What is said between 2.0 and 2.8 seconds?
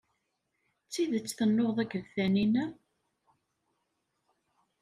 Taninna?